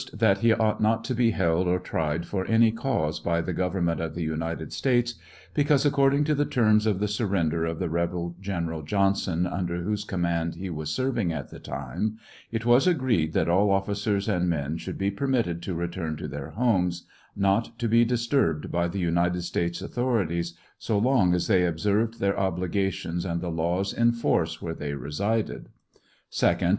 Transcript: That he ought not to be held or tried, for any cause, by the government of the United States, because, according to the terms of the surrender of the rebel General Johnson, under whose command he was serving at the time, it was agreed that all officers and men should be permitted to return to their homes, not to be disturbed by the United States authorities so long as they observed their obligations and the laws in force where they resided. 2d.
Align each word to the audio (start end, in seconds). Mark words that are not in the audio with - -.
That 0.13 0.39
he 0.39 0.51
ought 0.51 0.81
not 0.81 1.03
to 1.03 1.13
be 1.13 1.29
held 1.29 1.67
or 1.67 1.77
tried, 1.77 2.25
for 2.25 2.43
any 2.47 2.71
cause, 2.71 3.19
by 3.19 3.39
the 3.39 3.53
government 3.53 4.01
of 4.01 4.15
the 4.15 4.23
United 4.23 4.73
States, 4.73 5.13
because, 5.53 5.85
according 5.85 6.23
to 6.23 6.33
the 6.33 6.43
terms 6.43 6.87
of 6.87 6.97
the 6.99 7.07
surrender 7.07 7.65
of 7.65 7.77
the 7.77 7.87
rebel 7.87 8.35
General 8.41 8.81
Johnson, 8.81 9.45
under 9.45 9.83
whose 9.83 10.03
command 10.03 10.55
he 10.55 10.71
was 10.71 10.89
serving 10.89 11.31
at 11.31 11.51
the 11.51 11.59
time, 11.59 12.17
it 12.51 12.65
was 12.65 12.87
agreed 12.87 13.33
that 13.33 13.47
all 13.47 13.69
officers 13.69 14.27
and 14.27 14.49
men 14.49 14.79
should 14.79 14.97
be 14.97 15.11
permitted 15.11 15.61
to 15.61 15.75
return 15.75 16.17
to 16.17 16.27
their 16.27 16.49
homes, 16.49 17.05
not 17.35 17.77
to 17.77 17.87
be 17.87 18.03
disturbed 18.03 18.71
by 18.71 18.87
the 18.87 18.97
United 18.97 19.43
States 19.43 19.83
authorities 19.83 20.55
so 20.79 20.97
long 20.97 21.35
as 21.35 21.45
they 21.45 21.63
observed 21.63 22.19
their 22.19 22.39
obligations 22.39 23.23
and 23.23 23.39
the 23.39 23.51
laws 23.51 23.93
in 23.93 24.11
force 24.13 24.63
where 24.63 24.73
they 24.73 24.95
resided. 24.95 25.69
2d. 26.31 26.69